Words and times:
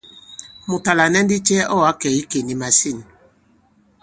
Mùt 0.67 0.83
à 0.91 0.93
lànɛ 0.97 1.19
ndi 1.23 1.37
cɛ 1.47 1.57
ɔ̂ 1.75 1.79
ǎ 1.89 1.91
kɛ̀ 2.01 2.11
i 2.13 2.17
ikè 2.21 2.39
nì 2.47 2.53
màsîn? 2.61 2.97